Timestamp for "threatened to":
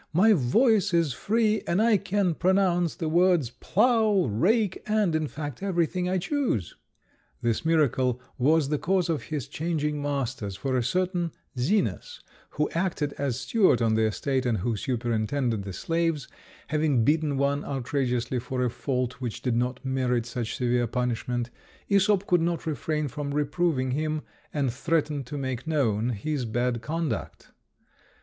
24.73-25.37